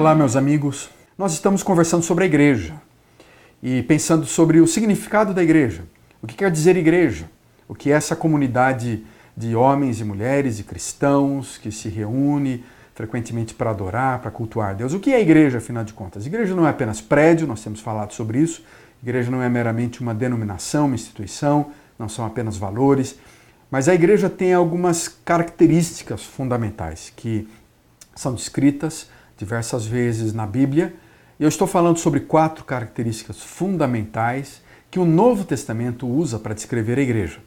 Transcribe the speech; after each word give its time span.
Olá, 0.00 0.14
meus 0.14 0.34
amigos. 0.34 0.88
Nós 1.18 1.34
estamos 1.34 1.62
conversando 1.62 2.02
sobre 2.02 2.24
a 2.24 2.26
igreja 2.26 2.72
e 3.62 3.82
pensando 3.82 4.24
sobre 4.24 4.58
o 4.58 4.66
significado 4.66 5.34
da 5.34 5.42
igreja. 5.42 5.84
O 6.22 6.26
que 6.26 6.36
quer 6.36 6.50
dizer 6.50 6.74
igreja? 6.74 7.28
O 7.68 7.74
que 7.74 7.92
é 7.92 7.94
essa 7.96 8.16
comunidade 8.16 9.04
de 9.36 9.54
homens 9.54 10.00
e 10.00 10.04
mulheres 10.04 10.58
e 10.58 10.62
cristãos 10.62 11.58
que 11.58 11.70
se 11.70 11.90
reúne 11.90 12.64
frequentemente 12.94 13.52
para 13.52 13.68
adorar, 13.68 14.20
para 14.20 14.30
cultuar 14.30 14.74
Deus. 14.74 14.94
O 14.94 15.00
que 15.00 15.12
é 15.12 15.20
igreja, 15.20 15.58
afinal 15.58 15.84
de 15.84 15.92
contas? 15.92 16.24
Igreja 16.24 16.54
não 16.54 16.66
é 16.66 16.70
apenas 16.70 17.02
prédio, 17.02 17.46
nós 17.46 17.62
temos 17.62 17.80
falado 17.80 18.14
sobre 18.14 18.38
isso. 18.38 18.64
Igreja 19.02 19.30
não 19.30 19.42
é 19.42 19.50
meramente 19.50 20.00
uma 20.00 20.14
denominação, 20.14 20.86
uma 20.86 20.94
instituição, 20.94 21.72
não 21.98 22.08
são 22.08 22.24
apenas 22.24 22.56
valores. 22.56 23.18
Mas 23.70 23.86
a 23.86 23.94
igreja 23.94 24.30
tem 24.30 24.54
algumas 24.54 25.08
características 25.08 26.24
fundamentais 26.24 27.12
que 27.14 27.46
são 28.16 28.34
descritas 28.34 29.10
diversas 29.40 29.86
vezes 29.86 30.34
na 30.34 30.46
Bíblia. 30.46 30.92
Eu 31.38 31.48
estou 31.48 31.66
falando 31.66 31.96
sobre 31.96 32.20
quatro 32.20 32.62
características 32.62 33.42
fundamentais 33.42 34.60
que 34.90 35.00
o 35.00 35.06
Novo 35.06 35.44
Testamento 35.44 36.06
usa 36.06 36.38
para 36.38 36.52
descrever 36.52 36.98
a 36.98 37.02
igreja. 37.02 37.38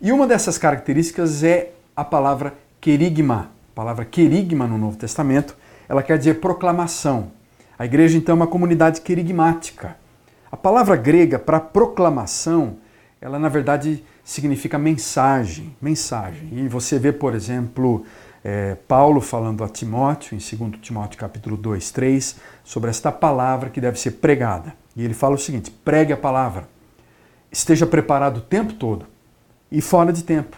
E 0.00 0.10
uma 0.10 0.26
dessas 0.26 0.56
características 0.56 1.44
é 1.44 1.72
a 1.94 2.02
palavra 2.02 2.54
querigma. 2.80 3.50
A 3.72 3.74
palavra 3.74 4.06
querigma 4.06 4.66
no 4.66 4.78
Novo 4.78 4.96
Testamento, 4.96 5.54
ela 5.86 6.02
quer 6.02 6.16
dizer 6.16 6.40
proclamação. 6.40 7.30
A 7.78 7.84
igreja 7.84 8.16
então 8.16 8.32
é 8.32 8.36
uma 8.36 8.46
comunidade 8.46 9.02
querigmática. 9.02 9.94
A 10.50 10.56
palavra 10.56 10.96
grega 10.96 11.38
para 11.38 11.60
proclamação, 11.60 12.78
ela 13.20 13.38
na 13.38 13.50
verdade 13.50 14.02
significa 14.24 14.78
mensagem, 14.78 15.76
mensagem. 15.82 16.48
E 16.52 16.66
você 16.66 16.98
vê, 16.98 17.12
por 17.12 17.34
exemplo, 17.34 18.06
é, 18.44 18.76
Paulo 18.88 19.20
falando 19.20 19.62
a 19.62 19.68
Timóteo, 19.68 20.36
em 20.36 20.38
2 20.38 20.80
Timóteo 20.80 21.18
capítulo 21.18 21.56
2, 21.56 21.90
3, 21.90 22.36
sobre 22.64 22.90
esta 22.90 23.12
palavra 23.12 23.70
que 23.70 23.80
deve 23.80 23.98
ser 23.98 24.12
pregada. 24.12 24.74
E 24.96 25.04
ele 25.04 25.14
fala 25.14 25.36
o 25.36 25.38
seguinte: 25.38 25.70
pregue 25.70 26.12
a 26.12 26.16
palavra, 26.16 26.68
esteja 27.50 27.86
preparado 27.86 28.38
o 28.38 28.40
tempo 28.40 28.72
todo 28.72 29.06
e 29.70 29.80
fora 29.80 30.12
de 30.12 30.24
tempo. 30.24 30.56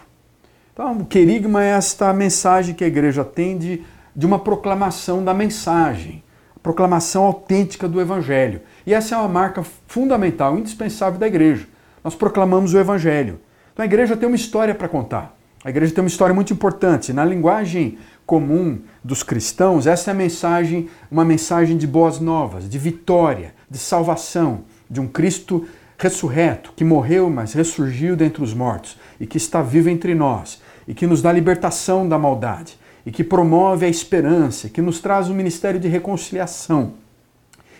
Então, 0.73 0.97
o 0.97 1.05
querigma 1.05 1.63
é 1.63 1.69
esta 1.69 2.11
mensagem 2.11 2.75
que 2.75 2.83
a 2.83 2.87
igreja 2.87 3.23
tem 3.23 3.57
de, 3.57 3.83
de 4.13 4.25
uma 4.25 4.39
proclamação 4.39 5.23
da 5.23 5.33
mensagem, 5.33 6.21
a 6.53 6.59
proclamação 6.59 7.23
autêntica 7.23 7.87
do 7.87 8.01
evangelho. 8.01 8.61
E 8.85 8.93
essa 8.93 9.15
é 9.15 9.17
uma 9.17 9.29
marca 9.29 9.63
fundamental, 9.87 10.57
indispensável 10.57 11.17
da 11.17 11.27
igreja. 11.27 11.67
Nós 12.03 12.13
proclamamos 12.13 12.73
o 12.73 12.79
evangelho. 12.79 13.39
Então 13.73 13.83
a 13.83 13.85
igreja 13.85 14.17
tem 14.17 14.27
uma 14.27 14.35
história 14.35 14.75
para 14.75 14.89
contar. 14.89 15.34
A 15.65 15.71
igreja 15.71 15.95
tem 15.95 16.03
uma 16.03 16.07
história 16.07 16.35
muito 16.35 16.53
importante. 16.53 17.11
Na 17.11 17.25
linguagem 17.25 17.97
comum 18.23 18.81
dos 19.03 19.23
cristãos, 19.23 19.87
essa 19.87 20.11
é 20.11 20.13
a 20.13 20.15
mensagem, 20.15 20.87
uma 21.09 21.25
mensagem 21.25 21.75
de 21.75 21.87
boas 21.87 22.19
novas, 22.19 22.69
de 22.69 22.77
vitória, 22.77 23.51
de 23.67 23.79
salvação, 23.79 24.61
de 24.87 25.01
um 25.01 25.07
Cristo 25.07 25.65
ressurreto, 25.97 26.71
que 26.75 26.83
morreu, 26.83 27.31
mas 27.31 27.53
ressurgiu 27.53 28.15
dentre 28.15 28.43
os 28.43 28.53
mortos 28.53 28.95
e 29.19 29.25
que 29.25 29.37
está 29.37 29.63
vivo 29.63 29.89
entre 29.89 30.13
nós 30.13 30.61
e 30.87 30.93
que 30.93 31.07
nos 31.07 31.19
dá 31.19 31.31
libertação 31.31 32.07
da 32.07 32.19
maldade 32.19 32.77
e 33.03 33.09
que 33.09 33.23
promove 33.23 33.87
a 33.87 33.89
esperança, 33.89 34.69
que 34.69 34.83
nos 34.83 34.99
traz 34.99 35.29
o 35.29 35.31
um 35.31 35.35
ministério 35.35 35.79
de 35.79 35.87
reconciliação 35.87 36.93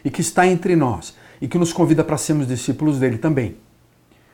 e 0.04 0.10
que 0.10 0.22
está 0.22 0.48
entre 0.48 0.76
nós 0.76 1.16
e 1.40 1.48
que 1.48 1.60
nos 1.60 1.72
convida 1.72 2.04
para 2.04 2.18
sermos 2.18 2.48
discípulos 2.48 2.98
dele 2.98 3.20
também. 3.20 3.56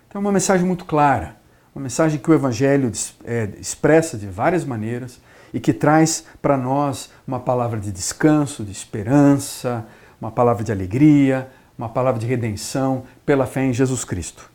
Então 0.07 0.21
é 0.21 0.23
uma 0.23 0.31
mensagem 0.31 0.65
muito 0.65 0.85
clara 0.85 1.40
uma 1.73 1.83
mensagem 1.83 2.19
que 2.19 2.29
o 2.29 2.33
Evangelho 2.33 2.91
é, 3.23 3.49
expressa 3.59 4.17
de 4.17 4.27
várias 4.27 4.65
maneiras 4.65 5.19
e 5.53 5.59
que 5.59 5.73
traz 5.73 6.25
para 6.41 6.57
nós 6.57 7.09
uma 7.27 7.39
palavra 7.39 7.79
de 7.79 7.91
descanso, 7.91 8.63
de 8.63 8.71
esperança, 8.71 9.85
uma 10.19 10.31
palavra 10.31 10.63
de 10.63 10.71
alegria, 10.71 11.49
uma 11.77 11.89
palavra 11.89 12.19
de 12.19 12.27
redenção 12.27 13.03
pela 13.25 13.45
fé 13.45 13.65
em 13.65 13.73
Jesus 13.73 14.03
Cristo. 14.03 14.51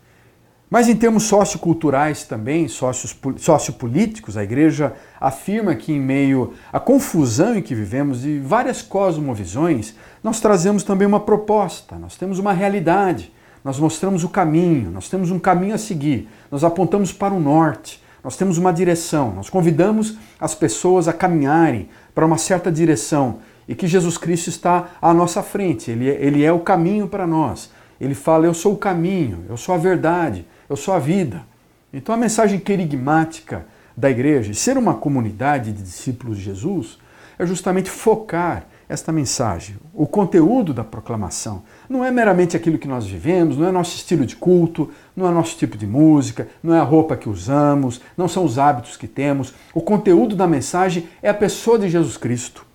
Mas 0.69 0.89
em 0.89 0.95
termos 0.95 1.23
socioculturais 1.23 2.25
também, 2.25 2.67
sociopolíticos, 2.67 4.35
a 4.35 4.43
igreja 4.43 4.93
afirma 5.19 5.73
que 5.75 5.93
em 5.93 5.99
meio 5.99 6.53
à 6.73 6.79
confusão 6.79 7.55
em 7.55 7.61
que 7.61 7.73
vivemos 7.73 8.21
de 8.21 8.39
várias 8.39 8.81
cosmovisões, 8.81 9.95
nós 10.21 10.41
trazemos 10.41 10.83
também 10.83 11.07
uma 11.07 11.21
proposta, 11.21 11.97
nós 11.97 12.17
temos 12.17 12.37
uma 12.37 12.51
realidade, 12.51 13.31
nós 13.67 13.77
mostramos 13.79 14.23
o 14.23 14.29
caminho, 14.29 14.89
nós 14.89 15.09
temos 15.09 15.29
um 15.29 15.37
caminho 15.37 15.75
a 15.75 15.77
seguir, 15.77 16.29
nós 16.49 16.63
apontamos 16.63 17.11
para 17.11 17.33
o 17.33 17.39
norte, 17.39 18.01
nós 18.23 18.37
temos 18.37 18.57
uma 18.57 18.71
direção, 18.71 19.33
nós 19.35 19.49
convidamos 19.49 20.17
as 20.39 20.55
pessoas 20.55 21.05
a 21.09 21.11
caminharem 21.11 21.89
para 22.15 22.25
uma 22.25 22.37
certa 22.37 22.71
direção 22.71 23.39
e 23.67 23.75
que 23.75 23.85
Jesus 23.85 24.17
Cristo 24.17 24.47
está 24.47 24.91
à 25.01 25.13
nossa 25.13 25.43
frente, 25.43 25.91
ele, 25.91 26.09
é, 26.09 26.13
ele 26.13 26.45
é 26.45 26.53
o 26.53 26.61
caminho 26.61 27.09
para 27.09 27.27
nós. 27.27 27.69
Ele 27.99 28.15
fala: 28.15 28.45
Eu 28.45 28.53
sou 28.53 28.71
o 28.71 28.77
caminho, 28.77 29.43
eu 29.49 29.57
sou 29.57 29.75
a 29.75 29.77
verdade, 29.77 30.45
eu 30.69 30.77
sou 30.77 30.93
a 30.93 30.99
vida. 30.99 31.43
Então 31.91 32.15
a 32.15 32.17
mensagem 32.17 32.59
querigmática 32.59 33.65
da 33.97 34.09
igreja, 34.09 34.53
ser 34.53 34.77
uma 34.77 34.93
comunidade 34.93 35.73
de 35.73 35.83
discípulos 35.83 36.37
de 36.37 36.45
Jesus, 36.45 36.97
é 37.37 37.45
justamente 37.45 37.89
focar 37.89 38.65
esta 38.89 39.11
mensagem, 39.11 39.75
o 39.93 40.07
conteúdo 40.07 40.73
da 40.73 40.83
proclamação. 40.83 41.63
Não 41.89 42.05
é 42.05 42.11
meramente 42.11 42.55
aquilo 42.55 42.77
que 42.77 42.87
nós 42.87 43.05
vivemos, 43.05 43.57
não 43.57 43.67
é 43.67 43.71
nosso 43.71 43.95
estilo 43.95 44.25
de 44.25 44.35
culto, 44.35 44.89
não 45.15 45.27
é 45.27 45.31
nosso 45.31 45.57
tipo 45.57 45.77
de 45.77 45.85
música, 45.85 46.47
não 46.63 46.73
é 46.73 46.79
a 46.79 46.83
roupa 46.83 47.17
que 47.17 47.27
usamos, 47.27 47.99
não 48.15 48.29
são 48.29 48.45
os 48.45 48.57
hábitos 48.57 48.95
que 48.95 49.07
temos. 49.07 49.53
O 49.73 49.81
conteúdo 49.81 50.35
da 50.35 50.47
mensagem 50.47 51.09
é 51.21 51.29
a 51.29 51.33
pessoa 51.33 51.77
de 51.77 51.89
Jesus 51.89 52.15
Cristo. 52.15 52.65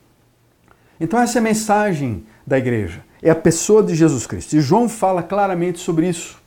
Então, 1.00 1.18
essa 1.18 1.38
é 1.38 1.40
a 1.40 1.42
mensagem 1.42 2.26
da 2.46 2.58
igreja, 2.58 3.02
é 3.22 3.30
a 3.30 3.34
pessoa 3.34 3.82
de 3.82 3.94
Jesus 3.94 4.26
Cristo. 4.26 4.54
E 4.54 4.60
João 4.60 4.88
fala 4.88 5.22
claramente 5.22 5.78
sobre 5.78 6.08
isso. 6.08 6.40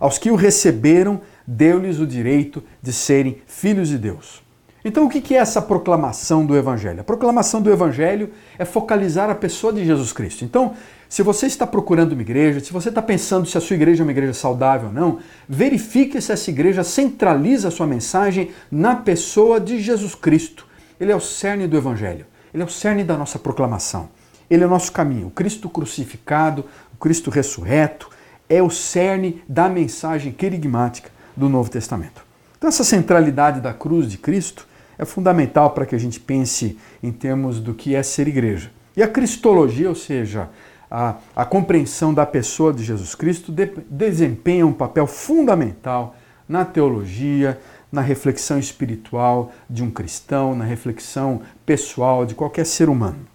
Aos 0.00 0.16
que 0.16 0.30
o 0.30 0.36
receberam, 0.36 1.20
deu-lhes 1.46 1.98
o 1.98 2.06
direito 2.06 2.62
de 2.82 2.92
serem 2.92 3.42
filhos 3.46 3.88
de 3.88 3.98
Deus. 3.98 4.45
Então, 4.86 5.04
o 5.04 5.10
que 5.10 5.34
é 5.34 5.38
essa 5.38 5.60
proclamação 5.60 6.46
do 6.46 6.56
Evangelho? 6.56 7.00
A 7.00 7.04
proclamação 7.04 7.60
do 7.60 7.68
Evangelho 7.72 8.30
é 8.56 8.64
focalizar 8.64 9.28
a 9.28 9.34
pessoa 9.34 9.72
de 9.72 9.84
Jesus 9.84 10.12
Cristo. 10.12 10.44
Então, 10.44 10.74
se 11.08 11.24
você 11.24 11.46
está 11.46 11.66
procurando 11.66 12.12
uma 12.12 12.22
igreja, 12.22 12.60
se 12.60 12.72
você 12.72 12.88
está 12.90 13.02
pensando 13.02 13.46
se 13.46 13.58
a 13.58 13.60
sua 13.60 13.74
igreja 13.74 14.04
é 14.04 14.04
uma 14.04 14.12
igreja 14.12 14.32
saudável 14.32 14.86
ou 14.86 14.94
não, 14.94 15.18
verifique 15.48 16.22
se 16.22 16.30
essa 16.30 16.50
igreja 16.50 16.84
centraliza 16.84 17.66
a 17.66 17.70
sua 17.72 17.84
mensagem 17.84 18.52
na 18.70 18.94
pessoa 18.94 19.58
de 19.58 19.80
Jesus 19.82 20.14
Cristo. 20.14 20.64
Ele 21.00 21.10
é 21.10 21.16
o 21.16 21.20
cerne 21.20 21.66
do 21.66 21.76
Evangelho, 21.76 22.24
ele 22.54 22.62
é 22.62 22.66
o 22.66 22.70
cerne 22.70 23.02
da 23.02 23.16
nossa 23.16 23.40
proclamação. 23.40 24.08
Ele 24.48 24.62
é 24.62 24.66
o 24.68 24.70
nosso 24.70 24.92
caminho. 24.92 25.26
O 25.26 25.32
Cristo 25.32 25.68
crucificado, 25.68 26.64
o 26.94 26.96
Cristo 26.96 27.28
ressurreto, 27.28 28.08
é 28.48 28.62
o 28.62 28.70
cerne 28.70 29.42
da 29.48 29.68
mensagem 29.68 30.30
querigmática 30.30 31.10
do 31.36 31.48
Novo 31.48 31.68
Testamento. 31.68 32.24
Então, 32.56 32.68
essa 32.68 32.84
centralidade 32.84 33.60
da 33.60 33.74
cruz 33.74 34.08
de 34.08 34.16
Cristo 34.16 34.64
é 34.98 35.04
fundamental 35.04 35.70
para 35.70 35.86
que 35.86 35.94
a 35.94 35.98
gente 35.98 36.18
pense 36.18 36.78
em 37.02 37.12
termos 37.12 37.60
do 37.60 37.74
que 37.74 37.94
é 37.94 38.02
ser 38.02 38.28
igreja. 38.28 38.70
E 38.96 39.02
a 39.02 39.08
cristologia, 39.08 39.88
ou 39.88 39.94
seja, 39.94 40.48
a, 40.90 41.16
a 41.34 41.44
compreensão 41.44 42.14
da 42.14 42.24
pessoa 42.24 42.72
de 42.72 42.82
Jesus 42.82 43.14
Cristo, 43.14 43.52
de, 43.52 43.70
desempenha 43.90 44.66
um 44.66 44.72
papel 44.72 45.06
fundamental 45.06 46.16
na 46.48 46.64
teologia, 46.64 47.60
na 47.90 48.00
reflexão 48.00 48.58
espiritual 48.58 49.52
de 49.68 49.82
um 49.82 49.90
cristão, 49.90 50.54
na 50.54 50.64
reflexão 50.64 51.42
pessoal 51.64 52.24
de 52.24 52.34
qualquer 52.34 52.64
ser 52.64 52.88
humano. 52.88 53.26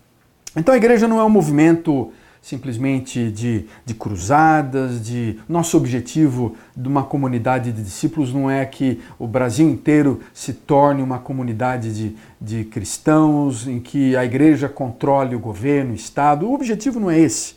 Então 0.56 0.74
a 0.74 0.78
igreja 0.78 1.08
não 1.08 1.20
é 1.20 1.24
um 1.24 1.30
movimento 1.30 2.12
simplesmente 2.42 3.30
de, 3.30 3.68
de 3.86 3.94
cruzadas, 3.94 5.06
de 5.06 5.40
nosso 5.48 5.78
objetivo 5.78 6.56
de 6.76 6.88
uma 6.88 7.04
comunidade 7.04 7.72
de 7.72 7.84
discípulos 7.84 8.34
não 8.34 8.50
é 8.50 8.66
que 8.66 9.00
o 9.20 9.28
Brasil 9.28 9.70
inteiro 9.70 10.22
se 10.34 10.52
torne 10.52 11.04
uma 11.04 11.20
comunidade 11.20 11.94
de, 11.94 12.16
de 12.42 12.64
cristãos 12.66 13.68
em 13.68 13.80
que 13.80 14.16
a 14.16 14.26
igreja 14.26 14.68
controle 14.68 15.36
o 15.36 15.40
governo, 15.40 15.92
o 15.92 15.96
Estado. 15.96 16.48
O 16.48 16.54
objetivo 16.54 17.00
não 17.00 17.12
é 17.12 17.20
esse. 17.20 17.56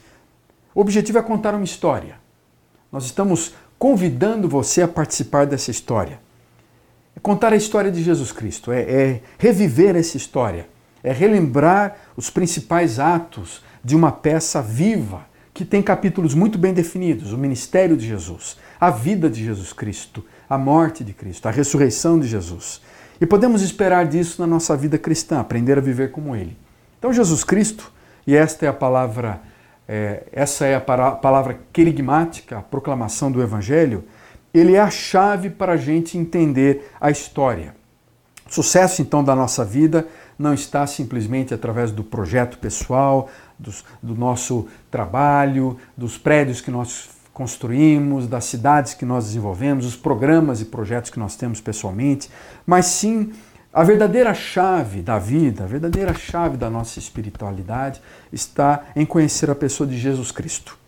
O 0.75 0.81
objetivo 0.81 1.19
é 1.19 1.23
contar 1.23 1.55
uma 1.55 1.65
história. 1.65 2.17
Nós 2.93 3.07
estamos 3.07 3.55
convidando 3.79 4.49
você 4.49 4.83
a 4.83 4.89
participar 4.89 5.47
dessa 5.47 5.71
história. 5.71 6.21
É 7.17 7.21
contar 7.21 7.55
a 7.55 7.57
história 7.57 7.91
de 7.91 8.03
Jesus 8.03 8.33
Cristo, 8.33 8.71
é, 8.71 8.83
é 8.83 9.21
reviver 9.39 9.97
essa 9.97 10.17
história, 10.17 10.69
é 11.03 11.13
relembrar 11.13 11.97
os 12.17 12.29
principais 12.29 12.99
atos 12.99 13.63
de 13.85 13.95
uma 13.95 14.11
peça 14.11 14.63
viva 14.63 15.27
que 15.53 15.65
tem 15.65 15.83
capítulos 15.83 16.35
muito 16.35 16.59
bem 16.59 16.73
definidos: 16.73 17.33
o 17.33 17.39
ministério 17.39 17.97
de 17.97 18.07
Jesus, 18.07 18.57
a 18.81 18.91
vida 18.91 19.29
de 19.31 19.45
Jesus 19.45 19.73
Cristo, 19.73 20.25
a 20.49 20.59
morte 20.59 21.05
de 21.05 21.13
Cristo, 21.13 21.47
a 21.47 21.51
ressurreição 21.51 22.19
de 22.19 22.27
Jesus. 22.27 22.81
E 23.21 23.27
podemos 23.27 23.63
esperar 23.63 24.07
disso 24.07 24.41
na 24.41 24.47
nossa 24.47 24.77
vida 24.77 24.99
cristã, 24.99 25.39
aprender 25.39 25.79
a 25.79 25.81
viver 25.81 26.11
como 26.11 26.35
Ele. 26.35 26.57
Então, 26.99 27.13
Jesus 27.13 27.45
Cristo, 27.45 27.93
e 28.27 28.35
esta 28.35 28.67
é 28.67 28.69
a 28.69 28.73
palavra, 28.73 29.41
é, 29.87 30.25
essa 30.33 30.67
é 30.67 30.75
a 30.75 30.81
palavra 30.81 31.61
querigmática, 31.73 32.59
a 32.59 32.63
proclamação 32.63 33.31
do 33.31 33.43
Evangelho, 33.43 34.05
ele 34.55 34.75
é 34.75 34.81
a 34.81 34.91
chave 34.91 35.51
para 35.51 35.73
a 35.73 35.77
gente 35.77 36.17
entender 36.17 36.91
a 37.01 37.11
história. 37.11 37.75
O 38.49 38.55
sucesso, 38.55 39.03
então, 39.03 39.23
da 39.23 39.35
nossa 39.35 39.65
vida 39.65 40.07
não 40.39 40.55
está 40.55 40.87
simplesmente 40.87 41.53
através 41.53 41.91
do 41.91 42.05
projeto 42.05 42.59
pessoal, 42.59 43.29
dos, 43.59 43.85
do 44.03 44.15
nosso 44.15 44.69
trabalho, 44.91 45.79
dos 45.97 46.19
prédios 46.19 46.61
que 46.61 46.71
nós 46.71 47.11
construímos, 47.33 48.27
das 48.27 48.45
cidades 48.45 48.95
que 48.95 49.05
nós 49.05 49.27
desenvolvemos, 49.27 49.85
os 49.87 49.97
programas 49.97 50.61
e 50.61 50.67
projetos 50.67 51.11
que 51.11 51.19
nós 51.19 51.37
temos 51.37 51.61
pessoalmente, 51.61 52.31
mas 52.67 52.87
sim 52.87 53.33
a 53.73 53.83
verdadeira 53.83 54.33
chave 54.33 55.03
da 55.03 55.19
vida, 55.19 55.65
a 55.65 55.67
verdadeira 55.67 56.15
chave 56.15 56.57
da 56.57 56.71
nossa 56.71 56.99
espiritualidade 57.01 58.01
está 58.33 58.85
em 58.95 59.05
conhecer 59.05 59.51
a 59.51 59.55
pessoa 59.55 59.89
de 59.89 59.99
Jesus 59.99 60.31
Cristo. 60.31 60.79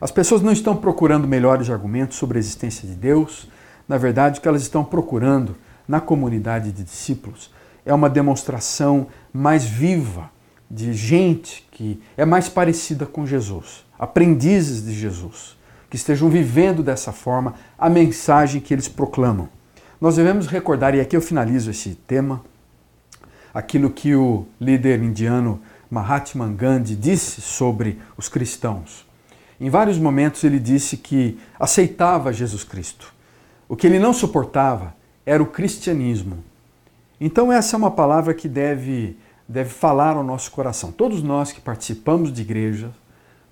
As 0.00 0.10
pessoas 0.10 0.40
não 0.40 0.52
estão 0.52 0.74
procurando 0.74 1.28
melhores 1.28 1.68
argumentos 1.68 2.16
sobre 2.16 2.38
a 2.38 2.40
existência 2.40 2.88
de 2.88 2.94
Deus, 2.94 3.48
na 3.86 3.98
verdade, 3.98 4.38
o 4.38 4.42
que 4.42 4.48
elas 4.48 4.62
estão 4.62 4.82
procurando 4.82 5.54
na 5.86 6.00
comunidade 6.00 6.72
de 6.72 6.82
discípulos 6.82 7.52
é 7.84 7.92
uma 7.92 8.08
demonstração 8.08 9.08
mais 9.32 9.64
viva 9.64 10.30
de 10.74 10.92
gente 10.92 11.64
que 11.70 12.02
é 12.16 12.24
mais 12.24 12.48
parecida 12.48 13.06
com 13.06 13.24
Jesus, 13.24 13.84
aprendizes 13.96 14.84
de 14.84 14.92
Jesus, 14.92 15.56
que 15.88 15.94
estejam 15.94 16.28
vivendo 16.28 16.82
dessa 16.82 17.12
forma 17.12 17.54
a 17.78 17.88
mensagem 17.88 18.60
que 18.60 18.74
eles 18.74 18.88
proclamam. 18.88 19.48
Nós 20.00 20.16
devemos 20.16 20.48
recordar, 20.48 20.92
e 20.92 21.00
aqui 21.00 21.16
eu 21.16 21.22
finalizo 21.22 21.70
esse 21.70 21.90
tema, 21.90 22.44
aquilo 23.54 23.88
que 23.88 24.16
o 24.16 24.46
líder 24.60 25.00
indiano 25.00 25.60
Mahatma 25.88 26.48
Gandhi 26.48 26.96
disse 26.96 27.40
sobre 27.40 28.00
os 28.16 28.28
cristãos. 28.28 29.06
Em 29.60 29.70
vários 29.70 29.96
momentos 29.96 30.42
ele 30.42 30.58
disse 30.58 30.96
que 30.96 31.38
aceitava 31.58 32.32
Jesus 32.32 32.64
Cristo. 32.64 33.14
O 33.68 33.76
que 33.76 33.86
ele 33.86 34.00
não 34.00 34.12
suportava 34.12 34.92
era 35.24 35.40
o 35.40 35.46
cristianismo. 35.46 36.42
Então 37.20 37.52
essa 37.52 37.76
é 37.76 37.78
uma 37.78 37.92
palavra 37.92 38.34
que 38.34 38.48
deve 38.48 39.16
deve 39.48 39.70
falar 39.70 40.16
ao 40.16 40.22
nosso 40.22 40.50
coração. 40.50 40.90
Todos 40.90 41.22
nós 41.22 41.52
que 41.52 41.60
participamos 41.60 42.32
de 42.32 42.42
igreja, 42.42 42.90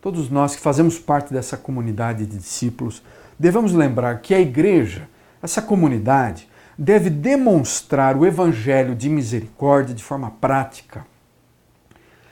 todos 0.01 0.31
nós 0.31 0.55
que 0.55 0.61
fazemos 0.61 0.99
parte 0.99 1.33
dessa 1.33 1.57
comunidade 1.57 2.27
de 2.27 2.39
discípulos, 2.39 3.03
devemos 3.39 3.73
lembrar 3.73 4.21
que 4.21 4.35
a 4.35 4.41
igreja 4.41 5.09
essa 5.43 5.61
comunidade 5.61 6.49
deve 6.79 7.11
demonstrar 7.11 8.17
o 8.17 8.25
evangelho 8.25 8.95
de 8.95 9.09
misericórdia 9.09 9.95
de 9.95 10.03
forma 10.03 10.31
prática. 10.31 11.05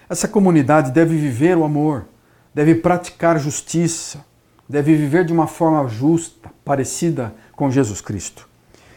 Essa 0.09 0.29
comunidade 0.29 0.93
deve 0.93 1.17
viver 1.17 1.57
o 1.57 1.65
amor, 1.65 2.07
deve 2.55 2.77
praticar 2.77 3.39
justiça, 3.39 4.25
deve 4.69 4.95
viver 4.97 5.25
de 5.25 5.33
uma 5.33 5.47
forma 5.47 5.87
justa, 5.89 6.51
parecida 6.65 7.35
com 7.53 7.71
Jesus 7.71 8.01
Cristo. 8.01 8.49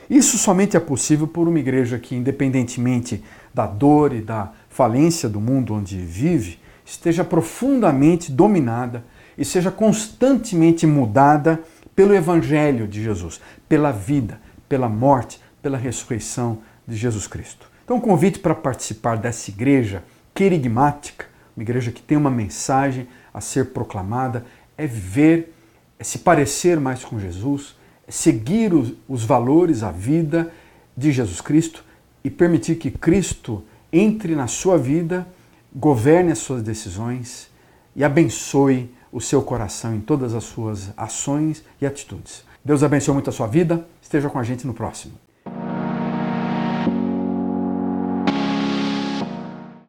Isso 0.10 0.38
somente 0.38 0.76
é 0.76 0.80
possível 0.80 1.28
por 1.28 1.48
uma 1.48 1.60
igreja 1.60 1.98
que, 1.98 2.16
independentemente 2.16 3.24
da 3.54 3.66
dor 3.66 4.14
e 4.14 4.22
da 4.22 4.52
falência 4.70 5.30
do 5.30 5.40
mundo 5.40 5.74
onde 5.74 5.98
vive, 5.98 6.60
esteja 6.86 7.24
profundamente 7.24 8.32
dominada 8.32 9.04
e 9.38 9.46
seja 9.46 9.72
constantemente 9.72 10.86
mudada 10.86 11.62
pelo 11.96 12.14
Evangelho 12.14 12.88
de 12.88 13.04
Jesus, 13.04 13.40
pela 13.68 13.92
vida, 13.92 14.40
pela 14.68 14.90
morte, 14.90 15.40
pela 15.62 15.78
ressurreição 15.78 16.60
de 16.88 16.96
Jesus 16.96 17.28
Cristo. 17.28 17.70
Então, 17.84 17.98
o 17.98 18.02
convite 18.02 18.40
para 18.40 18.56
participar 18.56 19.18
dessa 19.18 19.50
igreja 19.50 20.04
querigmática, 20.34 21.26
uma 21.56 21.64
igreja 21.64 21.92
que 21.92 22.02
tem 22.02 22.18
uma 22.18 22.32
mensagem 22.32 23.08
a 23.34 23.40
ser 23.40 23.68
proclamada, 23.68 24.46
é 24.78 24.88
viver, 24.88 25.54
é 26.00 26.04
se 26.04 26.20
parecer 26.20 26.80
mais 26.80 27.04
com 27.04 27.20
Jesus, 27.20 27.76
seguir 28.08 28.74
os, 28.74 28.94
os 29.08 29.24
valores, 29.24 29.84
a 29.84 29.92
vida 29.92 30.52
de 30.96 31.12
Jesus 31.12 31.42
Cristo 31.42 31.84
e 32.24 32.30
permitir 32.30 32.76
que 32.76 32.92
Cristo 32.92 33.64
entre 33.94 34.36
na 34.36 34.48
sua 34.48 34.76
vida, 34.76 35.28
governe 35.74 36.32
as 36.32 36.40
suas 36.40 36.64
decisões 36.64 37.50
e 37.96 38.04
abençoe 38.04 38.92
o 39.12 39.22
seu 39.22 39.44
coração 39.44 39.94
em 39.94 40.02
todas 40.02 40.34
as 40.34 40.44
suas 40.44 40.92
ações 40.98 41.64
e 41.80 41.86
atitudes. 41.86 42.44
Deus 42.66 42.82
abençoe 42.82 43.14
muito 43.14 43.30
a 43.30 43.34
sua 43.34 43.46
vida. 43.46 43.88
Esteja 44.02 44.30
com 44.30 44.40
a 44.40 44.44
gente 44.44 44.66
no 44.66 44.74
próximo. 44.74 45.23